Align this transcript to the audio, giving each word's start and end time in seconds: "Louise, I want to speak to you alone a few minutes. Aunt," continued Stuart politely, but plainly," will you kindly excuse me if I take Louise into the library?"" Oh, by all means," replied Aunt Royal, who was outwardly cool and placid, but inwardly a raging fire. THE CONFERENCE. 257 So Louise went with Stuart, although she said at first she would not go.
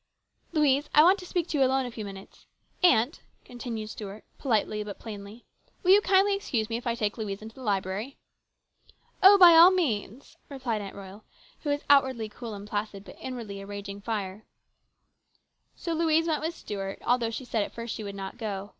"Louise, 0.51 0.89
I 0.95 1.03
want 1.03 1.19
to 1.19 1.27
speak 1.27 1.47
to 1.49 1.59
you 1.59 1.63
alone 1.63 1.85
a 1.85 1.91
few 1.91 2.03
minutes. 2.03 2.47
Aunt," 2.81 3.21
continued 3.45 3.87
Stuart 3.91 4.23
politely, 4.39 4.83
but 4.83 4.97
plainly," 4.97 5.45
will 5.83 5.91
you 5.91 6.01
kindly 6.01 6.33
excuse 6.35 6.71
me 6.71 6.77
if 6.77 6.87
I 6.87 6.95
take 6.95 7.19
Louise 7.19 7.43
into 7.43 7.53
the 7.53 7.61
library?"" 7.61 8.17
Oh, 9.21 9.37
by 9.37 9.53
all 9.53 9.69
means," 9.69 10.37
replied 10.49 10.81
Aunt 10.81 10.95
Royal, 10.95 11.23
who 11.59 11.69
was 11.69 11.83
outwardly 11.87 12.29
cool 12.29 12.55
and 12.55 12.67
placid, 12.67 13.03
but 13.05 13.15
inwardly 13.21 13.61
a 13.61 13.67
raging 13.67 14.01
fire. 14.01 14.47
THE 15.77 15.83
CONFERENCE. 15.91 15.99
257 15.99 15.99
So 15.99 16.03
Louise 16.03 16.27
went 16.27 16.41
with 16.41 16.55
Stuart, 16.55 17.07
although 17.07 17.29
she 17.29 17.45
said 17.45 17.61
at 17.61 17.71
first 17.71 17.93
she 17.93 18.03
would 18.03 18.15
not 18.15 18.39
go. 18.39 18.69